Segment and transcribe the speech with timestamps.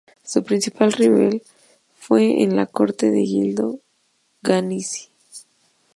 [0.23, 1.43] Su principal rival
[2.09, 3.81] en la corte fue Giulio
[4.41, 5.11] Caccini.